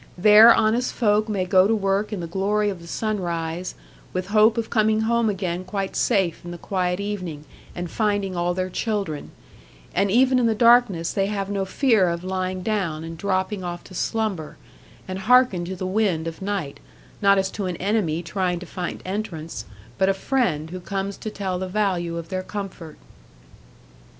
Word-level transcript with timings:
There 0.17 0.51
honest 0.51 0.93
folk 0.93 1.29
may 1.29 1.45
go 1.45 1.67
to 1.67 1.75
work 1.75 2.11
in 2.11 2.21
the 2.21 2.25
glory 2.27 2.71
of 2.71 2.81
the 2.81 2.87
sunrise, 2.87 3.75
with 4.13 4.29
hope 4.29 4.57
of 4.57 4.71
coming 4.71 5.01
home 5.01 5.29
again 5.29 5.63
quite 5.63 5.95
safe 5.95 6.41
in 6.43 6.49
the 6.49 6.57
quiet 6.57 6.99
evening, 6.99 7.45
and 7.75 7.87
finding 7.87 8.35
all 8.35 8.55
their 8.55 8.71
children; 8.71 9.29
and 9.93 10.09
even 10.09 10.39
in 10.39 10.47
the 10.47 10.55
darkness 10.55 11.13
they 11.13 11.27
have 11.27 11.51
no 11.51 11.65
fear 11.65 12.09
of 12.09 12.23
lying 12.23 12.63
down, 12.63 13.03
and 13.03 13.15
dropping 13.15 13.63
off 13.63 13.83
to 13.83 13.93
slumber, 13.93 14.57
and 15.07 15.19
hearken 15.19 15.65
to 15.65 15.75
the 15.75 15.85
wind 15.85 16.25
of 16.27 16.41
night, 16.41 16.79
not 17.21 17.37
as 17.37 17.51
to 17.51 17.67
an 17.67 17.75
enemy 17.75 18.23
trying 18.23 18.57
to 18.57 18.65
find 18.65 19.03
entrance, 19.05 19.65
but 19.99 20.09
a 20.09 20.15
friend 20.15 20.71
who 20.71 20.79
comes 20.79 21.15
to 21.15 21.29
tell 21.29 21.59
the 21.59 21.67
value 21.67 22.17
of 22.17 22.29
their 22.29 22.41
comfort. 22.41 22.97